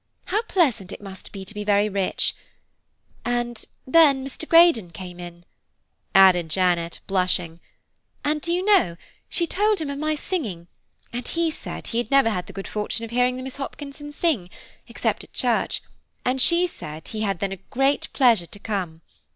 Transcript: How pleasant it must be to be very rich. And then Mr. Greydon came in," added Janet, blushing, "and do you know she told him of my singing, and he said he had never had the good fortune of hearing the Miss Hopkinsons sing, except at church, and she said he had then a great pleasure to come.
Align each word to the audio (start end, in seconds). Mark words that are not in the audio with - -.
How 0.25 0.41
pleasant 0.41 0.91
it 0.91 0.99
must 0.99 1.31
be 1.31 1.45
to 1.45 1.53
be 1.53 1.63
very 1.63 1.87
rich. 1.87 2.35
And 3.23 3.63
then 3.85 4.25
Mr. 4.25 4.49
Greydon 4.49 4.89
came 4.89 5.19
in," 5.19 5.45
added 6.15 6.49
Janet, 6.49 7.01
blushing, 7.05 7.59
"and 8.25 8.41
do 8.41 8.51
you 8.51 8.65
know 8.65 8.97
she 9.29 9.45
told 9.45 9.79
him 9.79 9.91
of 9.91 9.99
my 9.99 10.15
singing, 10.15 10.65
and 11.13 11.27
he 11.27 11.51
said 11.51 11.85
he 11.85 11.99
had 11.99 12.09
never 12.09 12.31
had 12.31 12.47
the 12.47 12.51
good 12.53 12.67
fortune 12.67 13.05
of 13.05 13.11
hearing 13.11 13.37
the 13.37 13.43
Miss 13.43 13.57
Hopkinsons 13.57 14.15
sing, 14.15 14.49
except 14.87 15.23
at 15.23 15.33
church, 15.33 15.83
and 16.25 16.41
she 16.41 16.65
said 16.65 17.09
he 17.09 17.21
had 17.21 17.37
then 17.37 17.51
a 17.51 17.57
great 17.57 18.11
pleasure 18.11 18.47
to 18.47 18.57
come. 18.57 19.01